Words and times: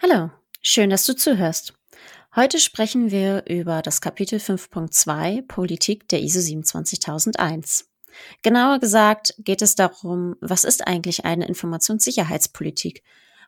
Hallo, 0.00 0.30
schön, 0.62 0.90
dass 0.90 1.04
du 1.06 1.16
zuhörst. 1.16 1.74
Heute 2.36 2.60
sprechen 2.60 3.10
wir 3.10 3.46
über 3.48 3.82
das 3.82 4.00
Kapitel 4.00 4.38
5.2 4.38 5.44
Politik 5.48 6.08
der 6.08 6.22
ISO 6.22 6.40
27001. 6.40 7.90
Genauer 8.42 8.78
gesagt 8.78 9.34
geht 9.38 9.60
es 9.60 9.74
darum, 9.74 10.36
was 10.40 10.62
ist 10.62 10.86
eigentlich 10.86 11.24
eine 11.24 11.48
Informationssicherheitspolitik? 11.48 13.02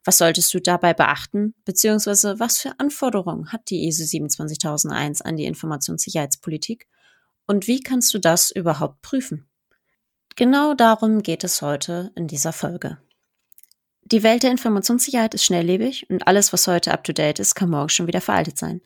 Was 0.04 0.18
solltest 0.18 0.52
du 0.52 0.60
dabei 0.60 0.92
beachten? 0.92 1.54
Beziehungsweise 1.64 2.40
was 2.40 2.58
für 2.58 2.80
Anforderungen 2.80 3.52
hat 3.52 3.70
die 3.70 3.86
ISO 3.86 4.04
27001 4.04 5.22
an 5.22 5.36
die 5.36 5.44
Informationssicherheitspolitik? 5.44 6.88
Und 7.46 7.68
wie 7.68 7.78
kannst 7.78 8.12
du 8.12 8.18
das 8.18 8.50
überhaupt 8.50 9.02
prüfen? 9.02 9.48
Genau 10.34 10.74
darum 10.74 11.22
geht 11.22 11.44
es 11.44 11.62
heute 11.62 12.10
in 12.16 12.26
dieser 12.26 12.52
Folge. 12.52 12.98
Die 14.12 14.24
Welt 14.24 14.42
der 14.42 14.50
Informationssicherheit 14.50 15.34
ist 15.34 15.44
schnelllebig 15.44 16.10
und 16.10 16.26
alles, 16.26 16.52
was 16.52 16.66
heute 16.66 16.92
up-to-date 16.92 17.38
ist, 17.38 17.54
kann 17.54 17.70
morgen 17.70 17.90
schon 17.90 18.08
wieder 18.08 18.20
veraltet 18.20 18.58
sein. 18.58 18.80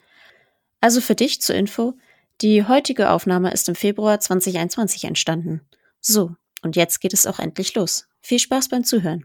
Also 0.82 1.00
für 1.00 1.14
dich 1.14 1.40
zur 1.40 1.56
Info, 1.56 1.94
die 2.42 2.66
heutige 2.66 3.08
Aufnahme 3.08 3.50
ist 3.50 3.66
im 3.70 3.74
Februar 3.74 4.20
2021 4.20 5.04
entstanden. 5.04 5.62
So, 5.98 6.36
und 6.62 6.76
jetzt 6.76 7.00
geht 7.00 7.14
es 7.14 7.26
auch 7.26 7.38
endlich 7.38 7.74
los. 7.74 8.06
Viel 8.20 8.38
Spaß 8.38 8.68
beim 8.68 8.84
Zuhören. 8.84 9.24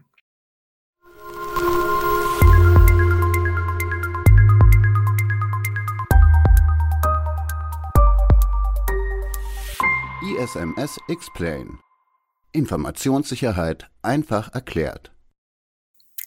ISMS 10.22 10.98
Explain. 11.08 11.78
Informationssicherheit 12.52 13.90
einfach 14.00 14.54
erklärt. 14.54 15.12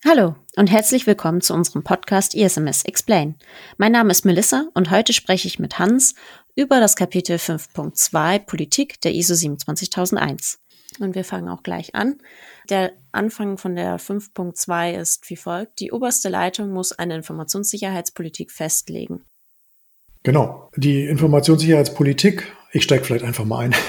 Hallo 0.05 0.35
und 0.57 0.69
herzlich 0.69 1.07
willkommen 1.07 1.39
zu 1.39 1.53
unserem 1.53 1.81
Podcast 1.81 2.35
ISMS 2.35 2.83
Explain. 2.83 3.35
Mein 3.77 3.93
Name 3.93 4.11
ist 4.11 4.25
Melissa 4.25 4.67
und 4.73 4.91
heute 4.91 5.13
spreche 5.13 5.47
ich 5.47 5.59
mit 5.59 5.79
Hans 5.79 6.15
über 6.57 6.81
das 6.81 6.97
Kapitel 6.97 7.37
5.2 7.37 8.39
Politik 8.39 8.99
der 8.99 9.13
ISO 9.13 9.33
27001. 9.33 10.59
Und 10.99 11.15
wir 11.15 11.23
fangen 11.23 11.47
auch 11.47 11.63
gleich 11.63 11.95
an. 11.95 12.17
Der 12.69 12.91
Anfang 13.13 13.57
von 13.57 13.77
der 13.77 13.97
5.2 13.97 14.99
ist 14.99 15.29
wie 15.29 15.37
folgt. 15.37 15.79
Die 15.79 15.93
oberste 15.93 16.27
Leitung 16.27 16.71
muss 16.71 16.91
eine 16.91 17.15
Informationssicherheitspolitik 17.15 18.51
festlegen. 18.51 19.21
Genau. 20.23 20.69
Die 20.75 21.05
Informationssicherheitspolitik, 21.05 22.51
ich 22.73 22.83
steige 22.83 23.05
vielleicht 23.05 23.25
einfach 23.25 23.45
mal 23.45 23.59
ein. 23.59 23.75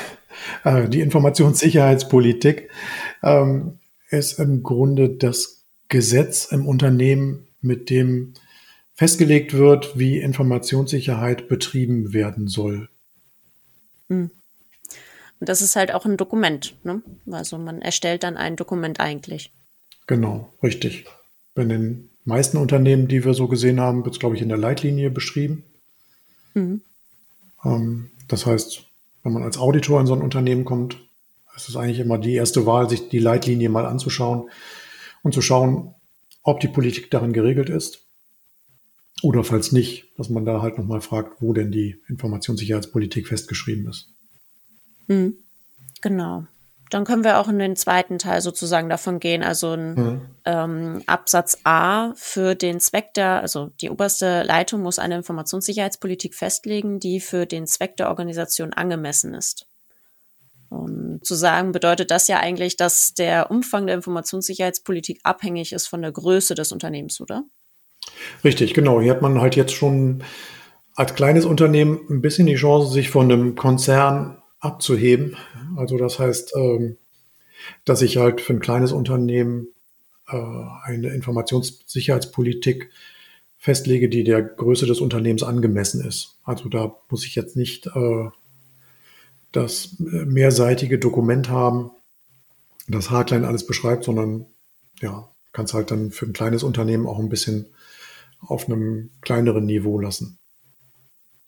Äh, 0.65 0.89
die 0.89 1.01
Informationssicherheitspolitik 1.01 2.69
ähm, 3.23 3.79
ist 4.11 4.41
im 4.41 4.65
Grunde 4.65 5.11
das 5.11 5.64
Gesetz 5.89 6.47
im 6.47 6.67
Unternehmen, 6.67 7.47
mit 7.61 7.91
dem 7.91 8.35
festgelegt 8.95 9.53
wird, 9.55 9.99
wie 9.99 10.19
Informationssicherheit 10.19 11.49
betrieben 11.49 12.13
werden 12.13 12.49
soll. 12.49 12.89
Hm. 14.09 14.31
Und 15.41 15.49
das 15.49 15.61
ist 15.61 15.77
halt 15.77 15.93
auch 15.93 16.05
ein 16.05 16.17
Dokument. 16.17 16.75
Ne? 16.85 17.03
Also 17.31 17.59
man 17.59 17.83
erstellt 17.83 18.23
dann 18.23 18.37
ein 18.37 18.57
Dokument 18.57 19.01
eigentlich. 19.01 19.51
Genau, 20.07 20.53
richtig. 20.63 21.07
Bei 21.55 21.65
den 21.65 22.11
meisten 22.25 22.57
Unternehmen, 22.57 23.09
die 23.09 23.25
wir 23.25 23.35
so 23.35 23.49
gesehen 23.49 23.81
haben, 23.81 24.05
wird 24.05 24.15
es, 24.15 24.21
glaube 24.21 24.37
ich, 24.37 24.43
in 24.43 24.49
der 24.49 24.59
Leitlinie 24.59 25.11
beschrieben. 25.11 25.65
Mhm. 26.55 26.83
Ähm, 27.65 28.11
das 28.29 28.47
heißt, 28.47 28.85
wenn 29.23 29.33
man 29.33 29.43
als 29.43 29.59
Auditor 29.59 30.01
in 30.01 30.07
so 30.07 30.15
ein 30.15 30.23
Unternehmen 30.23 30.65
kommt, 30.65 30.99
ist 31.57 31.69
es 31.69 31.77
eigentlich 31.77 32.01
immer 32.01 32.19
die 32.19 32.35
erste 32.35 32.67
Wahl, 32.67 32.89
sich 32.89 33.09
die 33.09 33.19
Leitlinie 33.19 33.69
mal 33.69 33.87
anzuschauen 33.87 34.49
und 35.25 35.35
zu 35.35 35.43
schauen, 35.43 35.95
ob 36.45 36.61
die 36.61 36.69
Politik 36.69 37.11
darin 37.11 37.33
geregelt 37.33 37.71
ist. 37.71 38.03
Oder 39.23 39.43
falls 39.43 39.73
nicht, 39.73 40.13
dass 40.17 40.29
man 40.29 40.45
da 40.45 40.61
halt 40.63 40.79
nochmal 40.79 41.01
fragt, 41.01 41.41
wo 41.41 41.53
denn 41.53 41.73
die 41.73 41.97
Informationssicherheitspolitik 42.09 43.27
festgeschrieben 43.27 43.89
ist. 43.89 44.13
Hm, 45.09 45.35
genau. 46.03 46.47
Dann 46.91 47.05
können 47.05 47.25
wir 47.25 47.39
auch 47.39 47.49
in 47.49 47.59
den 47.59 47.75
zweiten 47.75 48.19
Teil 48.19 48.43
sozusagen 48.43 48.91
davon 48.91 49.19
gehen, 49.19 49.43
also 49.43 49.73
ein 49.73 49.95
mhm. 49.95 50.21
ähm, 50.45 51.03
Absatz 51.07 51.59
A 51.65 52.13
für 52.15 52.55
den 52.55 52.79
Zweck 52.79 53.15
der, 53.15 53.41
also 53.41 53.71
die 53.81 53.89
oberste 53.89 54.43
Leitung 54.43 54.83
muss 54.83 54.99
eine 54.99 55.17
Informationssicherheitspolitik 55.17 56.35
festlegen, 56.35 57.01
die 57.01 57.21
für 57.21 57.47
den 57.47 57.67
Zweck 57.67 57.97
der 57.97 58.11
Organisation 58.11 58.75
angemessen 58.75 59.35
ist. 59.35 59.67
Um, 60.75 61.23
zu 61.23 61.35
sagen 61.37 61.71
bedeutet 61.71 62.11
das 62.11 62.27
ja 62.27 62.41
eigentlich, 62.41 62.77
dass 62.77 63.15
der 63.15 63.51
Umfang 63.51 63.87
der 63.87 63.95
Informationssicherheitspolitik 63.95 65.21
abhängig 65.23 65.73
ist 65.73 65.87
von 65.87 66.03
der 66.03 66.11
Größe 66.11 66.55
des 66.55 66.73
Unternehmens, 66.73 67.21
oder? 67.21 67.45
Richtig, 68.43 68.75
genau. 68.75 69.01
Hier 69.01 69.13
hat 69.13 69.23
man 69.23 69.41
halt 69.41 69.55
jetzt 69.55 69.73
schon 69.73 70.25
als 70.97 71.15
kleines 71.15 71.45
Unternehmen 71.45 72.01
ein 72.11 72.21
bisschen 72.21 72.47
die 72.47 72.57
Chance, 72.57 72.93
sich 72.93 73.11
von 73.11 73.31
einem 73.31 73.55
Konzern 73.55 74.43
abzuheben. 74.59 75.37
Also 75.77 75.97
das 75.97 76.19
heißt, 76.19 76.55
ähm, 76.57 76.97
dass 77.85 78.03
ich 78.03 78.17
halt 78.17 78.41
für 78.41 78.55
ein 78.55 78.61
kleines 78.61 78.93
Unternehmen 78.93 79.69
äh, 80.29 80.37
eine 80.83 81.11
Informationssicherheitspolitik 81.11 82.91
festlege, 83.59 84.09
die 84.09 84.25
der 84.25 84.43
Größe 84.43 84.87
des 84.87 85.01
Unternehmens 85.01 85.43
angemessen 85.43 86.05
ist. 86.05 86.39
Also 86.43 86.69
da 86.69 86.97
muss 87.09 87.25
ich 87.25 87.35
jetzt 87.35 87.57
nicht 87.57 87.87
äh, 87.87 88.29
das 89.57 89.97
mehrseitige 89.99 90.99
Dokument 90.99 91.49
haben, 91.49 91.91
das 92.89 93.11
haarklein 93.11 93.45
alles 93.45 93.67
beschreibt, 93.67 94.05
sondern 94.05 94.47
ja, 95.01 95.29
kann 95.53 95.65
es 95.65 95.75
halt 95.75 95.91
dann 95.91 96.11
für 96.11 96.27
ein 96.27 96.33
kleines 96.33 96.63
Unternehmen 96.63 97.07
auch 97.07 97.19
ein 97.19 97.29
bisschen 97.29 97.67
auf 98.41 98.67
einem 98.67 99.11
kleineren 99.23 99.65
Niveau 99.65 99.99
lassen. 99.99 100.39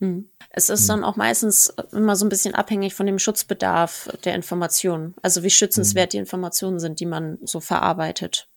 Hm. 0.01 0.29
Es 0.51 0.71
ist 0.71 0.83
hm. 0.83 0.89
dann 0.89 1.05
auch 1.05 1.17
meistens 1.17 1.73
immer 1.93 2.17
so 2.17 2.27
ein 2.27 2.29
bisschen 2.29 2.55
abhängig 2.55 2.95
von 2.95 3.07
dem 3.07 3.19
Schutzbedarf 3.19 4.11
der 4.25 4.35
Informationen. 4.35 5.15
Also 5.23 5.43
wie 5.43 5.51
schützenswert 5.51 6.07
hm. 6.07 6.11
die 6.11 6.19
Informationen 6.19 6.79
sind, 6.79 7.01
die 7.01 7.07
man 7.07 7.39
so 7.45 7.61
verarbeitet. 7.61 8.49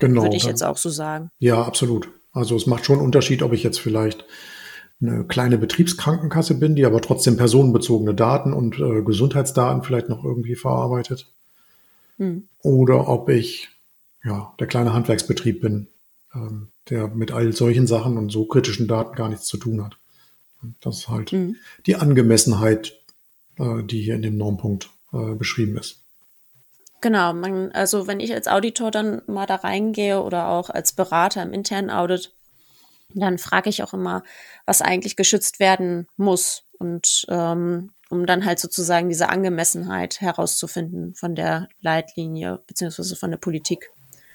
Genau. 0.00 0.22
Würde 0.22 0.36
ich 0.36 0.44
jetzt 0.44 0.62
auch 0.62 0.76
so 0.76 0.90
sagen. 0.90 1.30
Ja, 1.38 1.62
absolut. 1.62 2.08
Also 2.32 2.56
es 2.56 2.66
macht 2.66 2.84
schon 2.84 2.96
einen 2.96 3.04
Unterschied, 3.04 3.42
ob 3.42 3.52
ich 3.52 3.62
jetzt 3.62 3.78
vielleicht 3.78 4.24
eine 5.00 5.24
kleine 5.24 5.58
Betriebskrankenkasse 5.58 6.58
bin, 6.58 6.76
die 6.76 6.84
aber 6.84 7.00
trotzdem 7.00 7.36
personenbezogene 7.36 8.14
Daten 8.14 8.52
und 8.52 8.78
äh, 8.78 9.02
Gesundheitsdaten 9.02 9.82
vielleicht 9.82 10.08
noch 10.08 10.24
irgendwie 10.24 10.56
verarbeitet. 10.56 11.30
Hm. 12.18 12.48
Oder 12.62 13.08
ob 13.08 13.28
ich 13.28 13.70
ja 14.24 14.54
der 14.58 14.66
kleine 14.66 14.92
Handwerksbetrieb 14.92 15.60
bin, 15.60 15.88
ähm, 16.34 16.68
der 16.88 17.08
mit 17.08 17.32
all 17.32 17.52
solchen 17.52 17.86
Sachen 17.86 18.16
und 18.16 18.30
so 18.30 18.44
kritischen 18.44 18.88
Daten 18.88 19.16
gar 19.16 19.28
nichts 19.28 19.46
zu 19.46 19.56
tun 19.56 19.84
hat. 19.84 19.96
Das 20.80 20.98
ist 20.98 21.08
halt 21.08 21.30
hm. 21.30 21.56
die 21.86 21.96
Angemessenheit, 21.96 22.94
äh, 23.58 23.82
die 23.82 24.00
hier 24.00 24.14
in 24.14 24.22
dem 24.22 24.36
Normpunkt 24.36 24.90
äh, 25.12 25.34
beschrieben 25.34 25.76
ist. 25.76 26.00
Genau, 27.00 27.34
man, 27.34 27.70
also 27.72 28.06
wenn 28.06 28.18
ich 28.18 28.32
als 28.32 28.48
Auditor 28.48 28.90
dann 28.90 29.20
mal 29.26 29.44
da 29.44 29.56
reingehe 29.56 30.22
oder 30.22 30.48
auch 30.48 30.70
als 30.70 30.94
Berater 30.94 31.42
im 31.42 31.52
internen 31.52 31.90
Audit, 31.90 32.32
dann 33.12 33.38
frage 33.38 33.70
ich 33.70 33.82
auch 33.82 33.94
immer, 33.94 34.22
was 34.66 34.82
eigentlich 34.82 35.16
geschützt 35.16 35.60
werden 35.60 36.06
muss 36.16 36.64
und 36.78 37.26
ähm, 37.28 37.90
um 38.10 38.26
dann 38.26 38.44
halt 38.44 38.58
sozusagen 38.58 39.08
diese 39.08 39.28
Angemessenheit 39.28 40.20
herauszufinden 40.20 41.14
von 41.14 41.34
der 41.34 41.68
Leitlinie 41.80 42.60
beziehungsweise 42.66 43.16
von 43.16 43.30
der 43.30 43.38
Politik. 43.38 43.90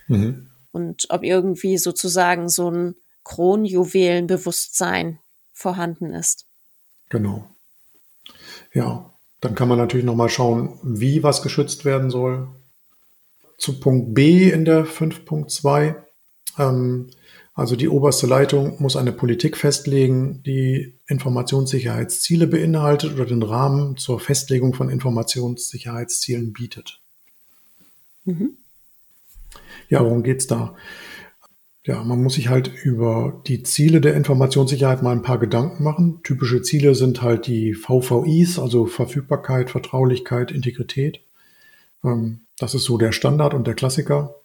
Mhm. 0.08 0.50
Und 0.72 1.08
ob 1.09 1.24
irgendwie 1.24 1.78
sozusagen 1.78 2.50
so 2.50 2.69
ein 2.69 2.96
Kronjuwelenbewusstsein 3.24 5.19
vorhanden 5.53 6.13
ist. 6.13 6.46
Genau. 7.09 7.47
Ja, 8.74 9.13
dann 9.41 9.56
kann 9.56 9.68
man 9.68 9.78
natürlich 9.78 10.06
nochmal 10.06 10.29
schauen, 10.29 10.79
wie 10.84 11.24
was 11.24 11.41
geschützt 11.41 11.85
werden 11.85 12.09
soll. 12.09 12.47
Zu 13.58 13.79
Punkt 13.79 14.13
B 14.13 14.50
in 14.50 14.66
der 14.66 14.85
5.2. 14.85 15.96
Ähm, 16.58 17.09
also 17.59 17.75
die 17.75 17.90
oberste 17.90 18.25
Leitung 18.25 18.81
muss 18.81 18.96
eine 18.96 19.12
Politik 19.12 19.58
festlegen, 19.58 20.41
die 20.44 20.94
Informationssicherheitsziele 21.08 22.47
beinhaltet 22.47 23.14
oder 23.14 23.26
den 23.26 23.44
Rahmen 23.44 23.97
zur 23.97 24.20
Festlegung 24.20 24.73
von 24.73 24.90
Informationssicherheitszielen 24.90 26.53
bietet. 26.53 27.02
Mhm. 28.26 28.58
Ja, 29.90 30.03
worum 30.03 30.23
geht's 30.23 30.47
da? 30.47 30.76
Ja, 31.84 32.03
man 32.03 32.22
muss 32.22 32.35
sich 32.35 32.50
halt 32.50 32.72
über 32.84 33.41
die 33.47 33.64
Ziele 33.64 34.02
der 34.02 34.14
Informationssicherheit 34.14 35.02
mal 35.02 35.12
ein 35.12 35.23
paar 35.23 35.40
Gedanken 35.40 35.84
machen. 35.84 36.20
Typische 36.23 36.62
Ziele 36.62 36.94
sind 36.94 37.22
halt 37.22 37.47
die 37.47 37.73
VVIs, 37.73 38.59
also 38.59 38.85
Verfügbarkeit, 38.85 39.70
Vertraulichkeit, 39.70 40.52
Integrität. 40.52 41.22
Ähm, 42.03 42.41
das 42.58 42.76
ist 42.76 42.84
so 42.84 42.97
der 42.97 43.12
Standard 43.12 43.53
und 43.53 43.66
der 43.66 43.73
Klassiker 43.73 44.35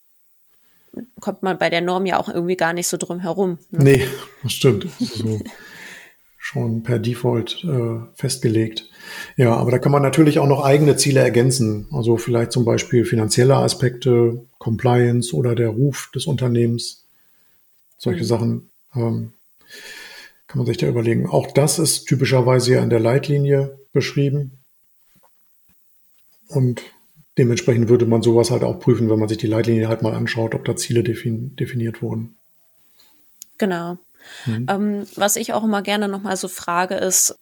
kommt 1.21 1.43
man 1.43 1.59
bei 1.59 1.71
der 1.71 1.81
Norm 1.81 2.07
ja 2.07 2.19
auch 2.19 2.29
irgendwie 2.29 2.57
gar 2.57 2.73
nicht 2.73 2.89
so 2.89 2.97
drum 2.97 3.21
herum. 3.21 3.59
Ne? 3.71 3.85
Nee, 3.85 4.09
das 4.43 4.53
stimmt. 4.53 4.87
So 4.99 5.41
schon 6.39 6.83
per 6.83 6.99
Default 6.99 7.65
äh, 7.65 8.01
festgelegt. 8.15 8.91
Ja, 9.37 9.55
aber 9.57 9.71
da 9.71 9.79
kann 9.79 9.93
man 9.93 10.03
natürlich 10.03 10.39
auch 10.39 10.47
noch 10.47 10.63
eigene 10.63 10.97
Ziele 10.97 11.21
ergänzen. 11.21 11.87
Also 11.91 12.19
vielleicht 12.19 12.53
zum 12.53 12.67
Beispiel 12.67 13.07
finanzielle 13.07 13.57
Aspekte, 13.57 14.45
Compliance 14.59 15.35
oder 15.35 15.55
der 15.55 15.71
Ruf 15.71 16.11
des 16.15 16.27
Unternehmens. 16.27 17.07
Solche 17.97 18.23
mhm. 18.23 18.27
Sachen 18.27 18.71
Ähm, 18.95 19.33
kann 20.47 20.59
man 20.59 20.67
sich 20.67 20.77
da 20.77 20.87
überlegen. 20.87 21.27
Auch 21.27 21.51
das 21.51 21.79
ist 21.79 22.05
typischerweise 22.05 22.75
ja 22.75 22.83
in 22.83 22.91
der 22.91 23.01
Leitlinie 23.01 23.77
beschrieben. 23.93 24.59
Und 26.49 26.83
dementsprechend 27.39 27.89
würde 27.89 28.07
man 28.07 28.23
sowas 28.23 28.51
halt 28.51 28.63
auch 28.63 28.79
prüfen, 28.81 29.11
wenn 29.11 29.19
man 29.19 29.29
sich 29.29 29.39
die 29.39 29.47
Leitlinie 29.47 29.89
halt 29.89 30.03
mal 30.03 30.15
anschaut, 30.15 30.55
ob 30.55 30.65
da 30.65 30.77
Ziele 30.77 31.03
defin 31.03 31.57
definiert 31.57 32.03
wurden. 32.03 32.37
Genau. 33.59 33.99
Mhm. 34.47 34.67
Ähm, 34.69 35.07
was 35.17 35.37
ich 35.37 35.53
auch 35.53 35.65
immer 35.65 35.83
gerne 35.83 36.09
nochmal 36.09 36.37
so 36.37 36.49
frage, 36.49 36.95
ist, 36.95 37.37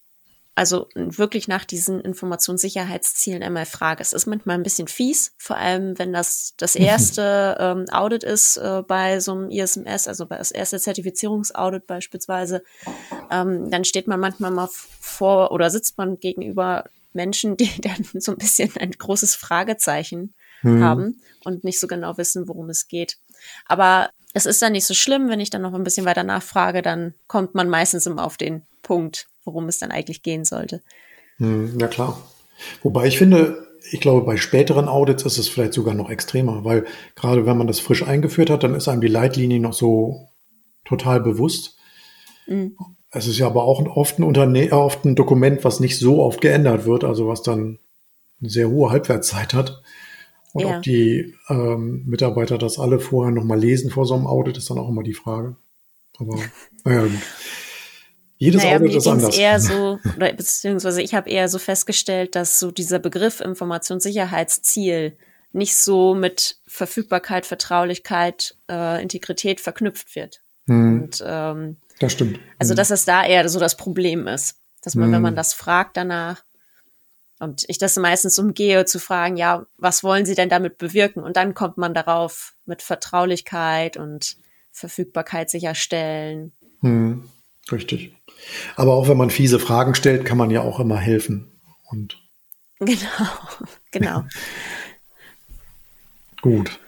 also 0.55 0.89
wirklich 0.95 1.49
nach 1.49 1.65
diesen 1.65 2.01
Informationssicherheitszielen 2.01 3.43
einmal 3.43 3.65
frage. 3.65 4.03
Es 4.03 4.13
ist 4.13 4.27
manchmal 4.27 4.57
ein 4.57 4.63
bisschen 4.63 4.87
fies, 4.87 5.33
vor 5.39 5.57
allem 5.57 5.99
wenn 5.99 6.13
das 6.13 6.55
das 6.59 6.75
erste 6.77 7.57
ähm, 7.59 7.87
Audit 7.91 8.23
ist 8.23 8.59
äh, 8.59 8.83
bei 8.87 9.21
so 9.21 9.33
einem 9.33 9.51
ISMS, 9.51 10.09
also 10.09 10.27
bei 10.27 10.37
das 10.37 10.51
erste 10.51 10.79
Zertifizierungsaudit 10.79 11.87
beispielsweise, 11.87 12.63
ähm, 13.31 13.71
dann 13.71 13.85
steht 13.85 14.09
man 14.09 14.21
manchmal 14.21 14.51
mal 14.51 14.69
vor 14.73 15.53
oder 15.53 15.71
sitzt 15.71 15.97
man 15.97 16.21
gegenüber 16.21 16.85
Menschen, 17.15 17.57
die 17.57 17.71
dann 17.81 18.07
so 18.21 18.33
ein 18.33 18.39
bisschen 18.39 18.71
ein 18.79 18.93
großes 18.93 19.35
Fragezeichen 19.35 20.35
mhm. 20.63 20.83
haben 20.83 21.21
und 21.45 21.65
nicht 21.65 21.81
so 21.81 21.87
genau 21.87 22.17
wissen, 22.19 22.49
worum 22.49 22.71
es 22.71 22.89
geht. 22.89 23.19
Aber 23.67 24.11
es 24.35 24.47
ist 24.47 24.63
dann 24.63 24.73
nicht 24.73 24.87
so 24.87 24.95
schlimm, 24.95 25.29
wenn 25.29 25.41
ich 25.41 25.51
dann 25.51 25.63
noch 25.63 25.75
ein 25.75 25.85
bisschen 25.85 26.07
weiter 26.07 26.25
nachfrage, 26.25 26.83
dann 26.83 27.15
kommt 27.27 27.55
man 27.55 27.69
meistens 27.69 28.07
immer 28.07 28.25
auf 28.25 28.37
den 28.37 28.63
Punkt, 28.83 29.29
worum 29.45 29.69
es 29.69 29.79
dann 29.79 29.91
eigentlich 29.91 30.23
gehen 30.23 30.45
sollte. 30.45 30.83
Hm, 31.37 31.79
ja 31.79 31.89
klar. 31.89 32.23
Wobei 32.83 33.07
ich 33.07 33.19
finde, 33.19 33.69
ich 33.91 34.01
glaube, 34.01 34.25
bei 34.25 34.37
späteren 34.37 34.89
Audits 34.89 35.25
ist 35.25 35.39
es 35.39 35.49
vielleicht 35.49 35.73
sogar 35.75 35.95
noch 35.95 36.09
extremer, 36.09 36.65
weil 36.65 36.87
gerade 37.17 37.45
wenn 37.47 37.59
man 37.59 37.67
das 37.67 37.81
frisch 37.81 38.03
eingeführt 38.07 38.51
hat, 38.51 38.63
dann 38.63 38.75
ist 38.75 38.89
einem 38.89 39.01
die 39.01 39.09
Leitlinie 39.09 39.61
noch 39.61 39.75
so 39.75 40.29
total 40.85 41.21
bewusst. 41.21 41.77
Mhm. 42.47 42.77
Es 43.13 43.27
ist 43.27 43.39
ja 43.39 43.47
aber 43.47 43.65
auch 43.65 43.85
oft 43.95 44.19
ein, 44.19 44.23
Unterne 44.23 44.73
oft 44.73 45.05
ein 45.05 45.15
Dokument, 45.15 45.65
was 45.65 45.81
nicht 45.81 45.99
so 45.99 46.23
oft 46.23 46.41
geändert 46.41 46.87
wird, 46.87 47.05
also 47.05 47.29
was 47.29 47.43
dann 47.43 47.79
eine 48.41 48.51
sehr 48.51 48.71
hohe 48.71 48.91
Halbwertszeit 48.91 49.53
hat. 49.53 49.83
Und 50.55 50.63
ja. 50.63 50.77
ob 50.77 50.83
die 50.83 51.35
ähm, 51.49 52.05
Mitarbeiter 52.07 52.59
das 52.59 52.79
alle 52.79 52.99
vorher 52.99 53.33
nochmal 53.33 53.59
lesen 53.59 53.91
vor 53.91 54.07
so 54.07 54.15
einem 54.15 54.27
Audit, 54.27 54.57
ist 54.57 54.71
dann 54.71 54.79
auch 54.79 54.89
immer 54.89 55.03
die 55.03 55.15
Frage. 55.15 55.57
Aber 56.19 56.39
naja, 56.85 57.03
gut. 57.03 57.13
Jedes 58.39 58.63
naja, 58.63 58.77
Audit 58.77 58.95
ist 58.95 59.07
anders. 59.07 59.39
eher 59.39 59.61
so, 59.61 59.99
oder 60.17 60.33
beziehungsweise 60.33 61.03
ich 61.03 61.15
habe 61.15 61.31
eher 61.31 61.49
so 61.49 61.59
festgestellt, 61.59 62.35
dass 62.35 62.59
so 62.59 62.71
dieser 62.71 62.99
Begriff 62.99 63.41
Informationssicherheitsziel 63.41 65.17
nicht 65.53 65.77
so 65.77 66.15
mit 66.15 66.57
Verfügbarkeit, 66.67 67.45
Vertraulichkeit, 67.45 68.57
äh, 68.71 69.03
Integrität 69.03 69.61
verknüpft 69.61 70.17
wird. 70.17 70.43
Hm. 70.67 71.03
Und, 71.03 71.25
ähm, 71.27 71.77
das 72.03 72.13
stimmt. 72.13 72.41
Also, 72.59 72.73
hm. 72.73 72.77
dass 72.77 72.91
es 72.91 73.05
da 73.05 73.25
eher 73.25 73.49
so 73.49 73.61
das 73.61 73.77
Problem 73.77 74.27
ist. 74.27 74.57
Dass 74.83 74.95
man, 74.95 75.07
hm. 75.07 75.15
wenn 75.15 75.23
man 75.23 75.37
das 75.37 75.55
fragt 75.55 75.97
danach, 75.97 76.45
und 77.39 77.65
ich 77.67 77.79
das 77.79 77.97
meistens 77.97 78.39
umgehe, 78.39 78.85
zu 78.85 79.01
fragen, 79.01 79.37
ja, 79.37 79.67
was 79.77 80.05
wollen 80.05 80.27
Sie 80.27 80.37
denn 80.37 80.49
damit 80.49 80.79
bewirken? 80.79 81.25
Und 81.25 81.37
dann 81.37 81.55
kommt 81.55 81.77
man 81.77 81.93
darauf 81.93 82.55
mit 82.67 82.83
Vertraulichkeit 82.83 83.97
und 83.97 84.37
Verfügbarkeit 84.71 85.51
sicherstellen. 85.51 86.53
Hm, 86.83 87.29
richtig. 87.73 88.15
Aber 88.77 88.95
auch 88.95 89.09
wenn 89.09 89.17
man 89.17 89.31
fiese 89.31 89.59
Fragen 89.59 89.97
stellt, 89.97 90.25
kann 90.25 90.39
man 90.39 90.51
ja 90.51 90.61
auch 90.61 90.79
immer 90.79 90.99
helfen. 90.99 91.51
Und 91.91 92.17
genau, 92.79 93.29
genau. 93.91 94.25
Gut. 96.43 96.79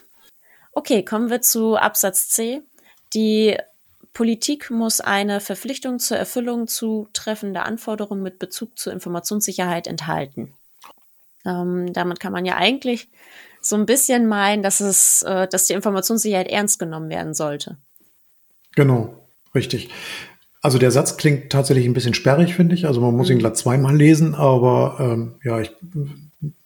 Okay, 0.72 1.04
kommen 1.04 1.30
wir 1.30 1.40
zu 1.40 1.76
Absatz 1.76 2.28
C. 2.28 2.60
Die 3.12 3.56
Politik 4.14 4.70
muss 4.70 5.00
eine 5.00 5.40
Verpflichtung 5.40 5.98
zur 5.98 6.16
Erfüllung 6.16 6.68
zutreffender 6.68 7.66
Anforderungen 7.66 8.22
mit 8.22 8.38
Bezug 8.38 8.78
zur 8.78 8.92
Informationssicherheit 8.92 9.86
enthalten. 9.86 10.54
Ähm, 11.44 11.92
damit 11.92 12.20
kann 12.20 12.32
man 12.32 12.46
ja 12.46 12.56
eigentlich 12.56 13.08
so 13.60 13.76
ein 13.76 13.86
bisschen 13.86 14.26
meinen, 14.26 14.62
dass 14.62 14.80
es, 14.80 15.22
äh, 15.22 15.48
dass 15.48 15.66
die 15.66 15.72
Informationssicherheit 15.72 16.48
ernst 16.48 16.78
genommen 16.78 17.10
werden 17.10 17.34
sollte. 17.34 17.76
Genau, 18.76 19.14
richtig. 19.54 19.90
Also 20.62 20.78
der 20.78 20.90
Satz 20.90 21.16
klingt 21.16 21.50
tatsächlich 21.50 21.84
ein 21.84 21.92
bisschen 21.92 22.14
sperrig, 22.14 22.54
finde 22.54 22.74
ich. 22.74 22.86
Also 22.86 23.00
man 23.00 23.14
muss 23.14 23.28
ihn 23.28 23.36
mhm. 23.36 23.40
glatt 23.40 23.58
zweimal 23.58 23.96
lesen, 23.96 24.34
aber 24.34 24.96
ähm, 25.00 25.34
ja, 25.42 25.60
ich 25.60 25.72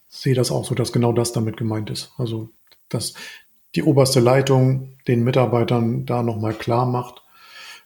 sehe 0.07 0.35
das 0.35 0.51
auch 0.51 0.65
so, 0.65 0.75
dass 0.75 0.93
genau 0.93 1.13
das 1.13 1.31
damit 1.33 1.57
gemeint 1.57 1.89
ist. 1.89 2.11
Also 2.17 2.49
dass 2.89 3.15
die 3.75 3.83
oberste 3.83 4.19
Leitung 4.19 4.93
den 5.07 5.23
Mitarbeitern 5.23 6.05
da 6.05 6.23
nochmal 6.23 6.53
klar 6.53 6.85
macht, 6.85 7.21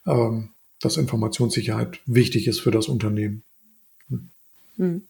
ähm, 0.05 0.49
dass 0.81 0.97
Informationssicherheit 0.97 1.99
wichtig 2.05 2.47
ist 2.47 2.59
für 2.59 2.71
das 2.71 2.87
Unternehmen. 2.87 3.43
Hm. 4.77 5.07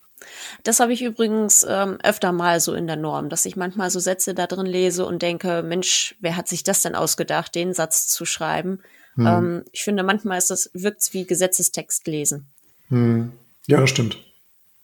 Das 0.64 0.80
habe 0.80 0.94
ich 0.94 1.02
übrigens 1.02 1.66
ähm, 1.68 1.98
öfter 2.02 2.32
mal 2.32 2.60
so 2.60 2.74
in 2.74 2.88
der 2.88 2.96
Norm, 2.96 3.30
dass 3.30 3.46
ich 3.46 3.56
manchmal 3.56 3.90
so 3.90 4.00
Sätze 4.00 4.34
da 4.34 4.48
drin 4.48 4.66
lese 4.66 5.06
und 5.06 5.22
denke, 5.22 5.64
Mensch, 5.64 6.16
wer 6.22 6.38
hat 6.38 6.48
sich 6.48 6.64
das 6.64 6.82
denn 6.82 6.96
ausgedacht, 6.96 7.56
den 7.56 7.74
Satz 7.74 8.08
zu 8.08 8.26
schreiben? 8.26 8.80
Hm. 9.16 9.28
Ähm, 9.28 9.64
ich 9.72 9.84
finde, 9.84 10.04
manchmal 10.04 10.38
ist 10.38 10.50
das, 10.50 10.70
wirkt's 10.74 11.14
wie 11.14 11.26
Gesetzestext 11.26 12.08
lesen. 12.08 12.48
Hm. 12.90 13.34
Ja, 13.68 13.82
das 13.82 13.90
stimmt. 13.90 14.18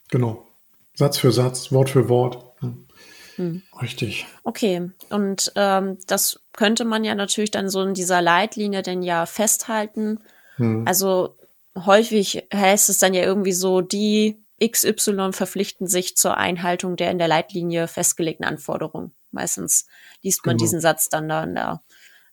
Genau. 0.09 0.45
Satz 0.95 1.17
für 1.17 1.31
Satz, 1.31 1.71
Wort 1.71 1.89
für 1.89 2.09
Wort. 2.09 2.43
Hm. 3.39 3.63
Richtig. 3.81 4.27
Okay, 4.43 4.91
und 5.09 5.53
ähm, 5.55 5.97
das 6.07 6.41
könnte 6.51 6.83
man 6.83 7.05
ja 7.05 7.15
natürlich 7.15 7.51
dann 7.51 7.69
so 7.69 7.81
in 7.81 7.93
dieser 7.93 8.21
Leitlinie 8.21 8.81
denn 8.81 9.01
ja 9.01 9.25
festhalten. 9.25 10.19
Hm. 10.57 10.85
Also 10.85 11.37
häufig 11.73 12.45
heißt 12.53 12.89
es 12.89 12.97
dann 12.97 13.13
ja 13.13 13.23
irgendwie 13.23 13.53
so, 13.53 13.79
die 13.79 14.43
XY 14.61 15.31
verpflichten 15.31 15.87
sich 15.87 16.17
zur 16.17 16.35
Einhaltung 16.35 16.97
der 16.97 17.11
in 17.11 17.17
der 17.17 17.29
Leitlinie 17.29 17.87
festgelegten 17.87 18.45
Anforderungen. 18.45 19.13
Meistens 19.31 19.87
liest 20.21 20.45
man 20.45 20.57
genau. 20.57 20.65
diesen 20.65 20.81
Satz 20.81 21.07
dann 21.07 21.29
da 21.29 21.45
in, 21.45 21.55
der, 21.55 21.81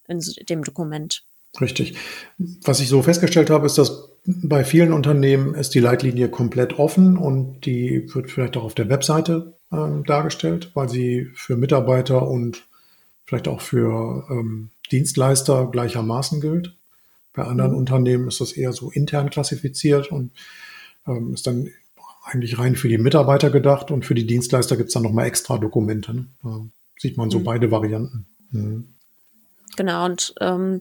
in 0.09 0.19
dem 0.49 0.65
Dokument. 0.65 1.23
Richtig. 1.61 1.97
Was 2.39 2.81
ich 2.81 2.89
so 2.89 3.03
festgestellt 3.03 3.51
habe, 3.51 3.67
ist, 3.67 3.79
dass 3.79 4.11
bei 4.25 4.65
vielen 4.65 4.93
Unternehmen 4.93 5.55
ist 5.55 5.75
die 5.75 5.81
Leitlinie 5.81 6.29
komplett 6.29 6.79
offen 6.79 7.17
und 7.17 7.65
die 7.65 8.13
wird 8.13 8.31
vielleicht 8.31 8.57
auch 8.57 8.65
auf 8.65 8.75
der 8.75 8.89
Webseite 8.89 9.55
ähm, 9.73 10.05
dargestellt, 10.05 10.71
weil 10.75 10.89
sie 10.89 11.31
für 11.35 11.57
Mitarbeiter 11.57 12.29
und 12.29 12.67
vielleicht 13.25 13.49
auch 13.49 13.61
für 13.61 14.27
ähm, 14.31 14.71
Dienstleister 14.91 15.69
gleichermaßen 15.71 16.41
gilt. 16.41 16.75
Bei 17.33 17.45
anderen 17.45 17.73
mhm. 17.73 17.79
Unternehmen 17.79 18.29
ist 18.29 18.41
das 18.41 18.53
eher 18.53 18.73
so 18.73 18.91
intern 18.91 19.31
klassifiziert 19.31 20.11
und 20.11 20.33
ähm, 21.07 21.35
ist 21.35 21.47
dann 21.47 21.69
eigentlich 22.25 22.59
rein 22.59 22.75
für 22.75 22.89
die 22.89 22.99
Mitarbeiter 22.99 23.51
gedacht 23.51 23.91
und 23.91 24.05
für 24.05 24.15
die 24.15 24.27
Dienstleister 24.27 24.77
gibt 24.77 24.89
es 24.89 24.95
dann 24.95 25.05
nochmal 25.05 25.27
extra 25.27 25.59
Dokumente. 25.59 26.15
Ne? 26.15 26.27
Da 26.43 26.67
sieht 26.99 27.17
man 27.17 27.31
so 27.31 27.39
mhm. 27.39 27.45
beide 27.45 27.71
Varianten. 27.71 28.27
Mhm. 28.51 28.96
Genau, 29.77 30.07
und 30.07 30.35
ähm, 30.41 30.81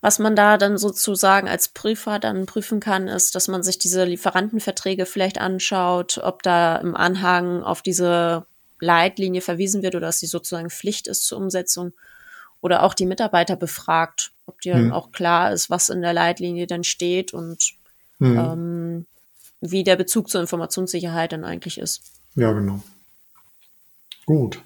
was 0.00 0.18
man 0.18 0.36
da 0.36 0.56
dann 0.56 0.78
sozusagen 0.78 1.48
als 1.48 1.68
Prüfer 1.68 2.18
dann 2.18 2.46
prüfen 2.46 2.80
kann, 2.80 3.08
ist, 3.08 3.34
dass 3.34 3.48
man 3.48 3.62
sich 3.62 3.78
diese 3.78 4.04
Lieferantenverträge 4.04 5.04
vielleicht 5.04 5.38
anschaut, 5.38 6.18
ob 6.22 6.42
da 6.42 6.76
im 6.76 6.94
Anhang 6.94 7.62
auf 7.62 7.82
diese 7.82 8.46
Leitlinie 8.78 9.40
verwiesen 9.40 9.82
wird 9.82 9.94
oder 9.94 10.06
dass 10.06 10.20
sie 10.20 10.26
sozusagen 10.26 10.70
Pflicht 10.70 11.08
ist 11.08 11.24
zur 11.24 11.38
Umsetzung 11.38 11.92
oder 12.60 12.82
auch 12.82 12.94
die 12.94 13.06
Mitarbeiter 13.06 13.56
befragt, 13.56 14.32
ob 14.46 14.60
dir 14.60 14.74
hm. 14.74 14.92
auch 14.92 15.12
klar 15.12 15.52
ist, 15.52 15.70
was 15.70 15.88
in 15.88 16.02
der 16.02 16.12
Leitlinie 16.12 16.66
dann 16.66 16.84
steht 16.84 17.32
und 17.32 17.74
hm. 18.18 18.38
ähm, 18.38 19.06
wie 19.60 19.84
der 19.84 19.96
Bezug 19.96 20.28
zur 20.28 20.40
Informationssicherheit 20.40 21.32
dann 21.32 21.44
eigentlich 21.44 21.78
ist. 21.78 22.02
Ja, 22.34 22.52
genau. 22.52 22.80
Gut. 24.26 24.60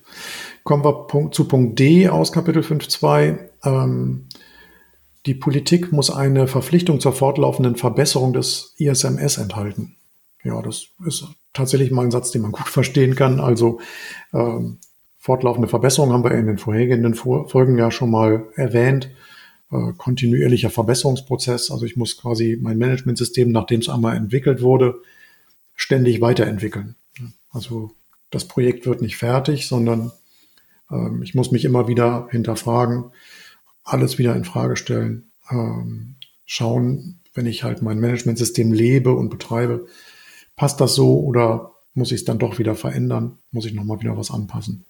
Kommen 0.65 0.85
wir 0.85 1.31
zu 1.33 1.47
Punkt 1.47 1.79
D 1.79 2.09
aus 2.09 2.33
Kapitel 2.33 2.63
5.2. 2.63 3.50
Ähm, 3.65 4.27
die 5.27 5.35
Politik 5.35 5.93
muss 5.93 6.11
eine 6.11 6.47
Verpflichtung 6.47 7.01
zur 7.01 7.13
fortlaufenden 7.13 7.77
Verbesserung 7.77 8.33
des 8.33 8.75
ISMS 8.79 9.39
enthalten. 9.39 9.97
Ja, 10.43 10.63
das 10.63 10.87
ist 11.05 11.27
tatsächlich 11.53 11.91
mal 11.91 12.05
ein 12.05 12.11
Satz, 12.11 12.31
den 12.31 12.43
man 12.43 12.53
gut 12.53 12.69
verstehen 12.69 13.15
kann. 13.15 13.41
Also 13.41 13.81
ähm, 14.33 14.79
fortlaufende 15.19 15.69
Verbesserung 15.69 16.13
haben 16.13 16.25
wir 16.25 16.33
in 16.33 16.47
den 16.47 16.59
vorhergehenden 16.59 17.15
Folgen 17.15 17.77
ja 17.77 17.91
schon 17.91 18.11
mal 18.11 18.47
erwähnt. 18.55 19.11
Äh, 19.71 19.93
kontinuierlicher 19.97 20.71
Verbesserungsprozess. 20.71 21.71
Also 21.71 21.85
ich 21.85 21.97
muss 21.97 22.17
quasi 22.17 22.59
mein 22.61 22.79
Managementsystem, 22.79 23.53
nachdem 23.53 23.81
es 23.81 23.89
einmal 23.89 24.17
entwickelt 24.17 24.63
wurde, 24.63 25.03
ständig 25.77 26.21
weiterentwickeln. 26.21 26.97
Also 27.53 27.93
das 28.31 28.47
Projekt 28.47 28.87
wird 28.87 29.03
nicht 29.03 29.17
fertig, 29.17 29.69
sondern 29.69 30.13
ähm, 30.91 31.23
ich 31.23 31.35
muss 31.35 31.53
mich 31.53 31.65
immer 31.65 31.87
wieder 31.87 32.29
hinterfragen, 32.31 33.13
alles 33.85 34.19
wieder 34.19 34.37
in 34.37 34.45
Frage 34.45 34.77
stellen, 34.77 35.31
ähm, 35.51 36.17
schauen, 36.47 37.21
wenn 37.35 37.47
ich 37.47 37.63
halt 37.63 37.83
mein 37.83 38.01
Managementsystem 38.01 38.73
lebe 38.73 39.13
und 39.13 39.31
betreibe, 39.31 39.87
passt 40.57 40.81
das 40.81 40.95
so 40.95 41.21
oder 41.21 41.73
muss 41.95 42.13
ich 42.13 42.21
es 42.21 42.25
dann 42.25 42.39
doch 42.39 42.59
wieder 42.59 42.75
verändern? 42.75 43.39
Muss 43.53 43.67
ich 43.67 43.73
nochmal 43.73 44.01
wieder 44.01 44.17
was 44.17 44.31
anpassen? 44.31 44.85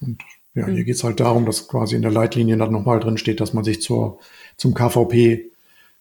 Und 0.00 0.22
ja, 0.54 0.66
mhm. 0.66 0.74
hier 0.74 0.84
geht 0.84 0.96
es 0.96 1.04
halt 1.04 1.20
darum, 1.20 1.46
dass 1.46 1.68
quasi 1.68 1.96
in 1.96 2.02
der 2.02 2.10
Leitlinie 2.10 2.56
dann 2.56 2.72
nochmal 2.72 3.00
drin 3.00 3.18
steht, 3.18 3.40
dass 3.40 3.52
man 3.52 3.64
sich 3.64 3.82
zur, 3.82 4.18
zum 4.56 4.74
KVP 4.74 5.50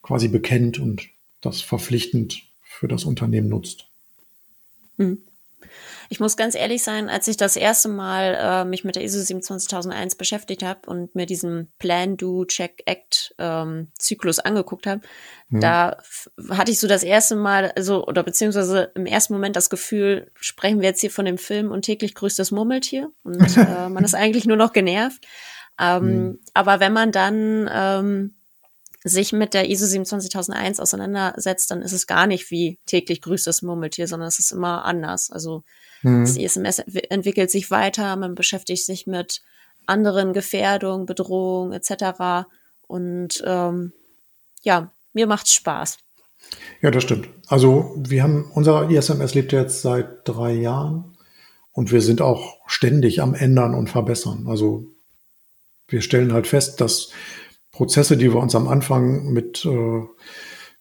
quasi 0.02 0.28
bekennt 0.28 0.80
und 0.80 1.10
das 1.42 1.62
verpflichtend 1.62 2.44
für 2.64 2.88
das 2.88 3.04
Unternehmen 3.04 3.50
nutzt. 3.50 3.86
Hm. 4.98 5.20
Ich 6.12 6.20
muss 6.20 6.38
ganz 6.38 6.56
ehrlich 6.56 6.84
sein, 6.84 7.08
als 7.08 7.28
ich 7.28 7.38
das 7.38 7.56
erste 7.56 7.88
Mal 7.88 8.36
äh, 8.40 8.66
mich 8.66 8.84
mit 8.84 8.96
der 8.96 9.04
ISO 9.04 9.20
27001 9.20 10.16
beschäftigt 10.16 10.64
habe 10.64 10.80
und 10.88 11.14
mir 11.14 11.28
diesen 11.28 11.72
Plan, 11.78 12.18
Do, 12.18 12.46
Check, 12.46 12.82
Act 12.88 13.36
ähm, 13.38 13.90
Zyklus 13.98 14.40
angeguckt 14.40 14.88
habe, 14.88 15.02
hm. 15.50 15.62
da 15.62 15.98
hatte 16.50 16.72
ich 16.72 16.80
so 16.80 16.88
das 16.88 17.04
erste 17.04 17.36
Mal, 17.36 17.72
also 17.76 18.08
oder 18.08 18.24
beziehungsweise 18.24 18.92
im 18.96 19.06
ersten 19.06 19.34
Moment 19.34 19.56
das 19.56 19.70
Gefühl, 19.70 20.32
sprechen 20.34 20.82
wir 20.82 20.90
jetzt 20.90 21.02
hier 21.02 21.12
von 21.12 21.26
dem 21.26 21.38
Film 21.38 21.70
und 21.70 21.84
täglich 21.84 22.16
grüßt 22.16 22.40
das 22.40 22.50
Murmeltier 22.50 23.12
und 23.24 23.40
äh, 23.58 23.88
man 23.88 24.04
ist 24.04 24.16
eigentlich 24.16 24.46
nur 24.46 24.58
noch 24.58 24.74
genervt. 24.74 25.28
Ähm, 25.80 26.02
hm. 26.02 26.40
Aber 26.56 26.80
wenn 26.80 26.92
man 26.92 27.12
dann 27.12 27.70
ähm, 27.72 28.36
sich 29.04 29.32
mit 29.32 29.54
der 29.54 29.70
ISO 29.70 29.86
27001 29.86 30.80
auseinandersetzt, 30.80 31.72
dann 31.72 31.82
ist 31.82 31.94
es 31.94 32.08
gar 32.08 32.28
nicht 32.28 32.52
wie 32.52 32.80
täglich 32.86 33.22
grüßt 33.22 33.48
das 33.48 33.62
Murmeltier, 33.62 34.08
sondern 34.08 34.28
es 34.28 34.40
ist 34.40 34.52
immer 34.52 34.84
anders. 34.86 35.32
Also 35.32 35.64
mhm. 36.02 36.22
das 36.22 36.38
ISMS 36.38 36.80
entwickelt 37.10 37.50
sich 37.50 37.72
weiter, 37.72 38.16
man 38.18 38.36
beschäftigt 38.36 38.86
sich 38.86 39.08
mit 39.08 39.42
anderen 39.86 40.34
Gefährdungen, 40.34 41.06
Bedrohungen 41.06 41.72
etc. 41.72 42.48
Und 42.88 43.42
ähm, 43.46 43.94
ja, 44.64 44.92
mir 45.14 45.28
macht's 45.28 45.54
Spaß. 45.54 45.98
Ja, 46.82 46.92
das 46.92 47.04
stimmt. 47.04 47.30
Also 47.48 47.96
wir 47.98 48.24
haben, 48.24 48.52
unser 48.54 48.90
ISMS 48.90 49.34
lebt 49.34 49.52
jetzt 49.52 49.82
seit 49.82 50.28
drei 50.28 50.54
Jahren 50.54 51.18
und 51.72 51.92
wir 51.92 52.02
sind 52.02 52.22
auch 52.22 52.58
ständig 52.68 53.22
am 53.22 53.34
Ändern 53.34 53.74
und 53.76 53.90
Verbessern. 53.90 54.48
Also 54.48 54.86
wir 55.88 56.02
stellen 56.02 56.34
halt 56.34 56.48
fest, 56.48 56.82
dass 56.82 57.10
Prozesse, 57.80 58.18
die 58.18 58.34
wir 58.34 58.42
uns 58.42 58.56
am 58.56 58.68
Anfang 58.68 59.32
mit 59.32 59.64
äh, 59.64 60.02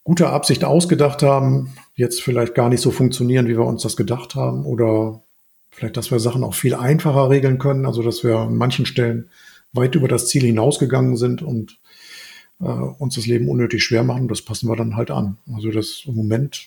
guter 0.02 0.32
Absicht 0.32 0.64
ausgedacht 0.64 1.22
haben, 1.22 1.72
jetzt 1.94 2.20
vielleicht 2.20 2.56
gar 2.56 2.68
nicht 2.68 2.80
so 2.80 2.90
funktionieren, 2.90 3.46
wie 3.46 3.56
wir 3.56 3.66
uns 3.66 3.84
das 3.84 3.96
gedacht 3.96 4.34
haben. 4.34 4.66
Oder 4.66 5.22
vielleicht, 5.70 5.96
dass 5.96 6.10
wir 6.10 6.18
Sachen 6.18 6.42
auch 6.42 6.54
viel 6.54 6.74
einfacher 6.74 7.30
regeln 7.30 7.60
können. 7.60 7.86
Also, 7.86 8.02
dass 8.02 8.24
wir 8.24 8.38
an 8.38 8.56
manchen 8.56 8.84
Stellen 8.84 9.30
weit 9.72 9.94
über 9.94 10.08
das 10.08 10.26
Ziel 10.26 10.42
hinausgegangen 10.42 11.16
sind 11.16 11.40
und 11.40 11.78
äh, 12.60 12.64
uns 12.64 13.14
das 13.14 13.26
Leben 13.26 13.48
unnötig 13.48 13.84
schwer 13.84 14.02
machen. 14.02 14.26
Das 14.26 14.42
passen 14.42 14.68
wir 14.68 14.74
dann 14.74 14.96
halt 14.96 15.12
an. 15.12 15.38
Also, 15.54 15.70
das 15.70 16.02
im 16.04 16.16
Moment, 16.16 16.66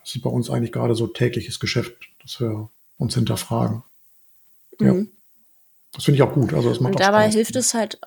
das 0.00 0.16
ist 0.16 0.22
bei 0.22 0.30
uns 0.30 0.50
eigentlich 0.50 0.72
gerade 0.72 0.96
so 0.96 1.06
tägliches 1.06 1.60
Geschäft, 1.60 1.94
dass 2.24 2.40
wir 2.40 2.68
uns 2.98 3.14
hinterfragen. 3.14 3.84
Mhm. 4.80 4.86
Ja. 4.86 4.94
Das 5.92 6.04
finde 6.04 6.16
ich 6.16 6.22
auch 6.22 6.32
gut. 6.32 6.54
Also, 6.54 6.70
es 6.70 6.80
macht 6.80 6.92
und 6.92 7.00
dabei 7.00 7.24
Spaß. 7.24 7.34
hilft 7.34 7.56
es 7.56 7.74
halt 7.74 7.98